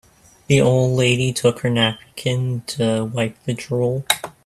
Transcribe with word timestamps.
The 0.47 0.59
old 0.59 0.97
lady 0.97 1.31
took 1.31 1.59
her 1.59 1.69
napkin 1.69 2.61
to 2.65 3.03
wipe 3.05 3.37
the 3.43 3.53
drool. 3.53 4.03